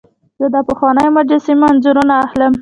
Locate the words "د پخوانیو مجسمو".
0.53-1.65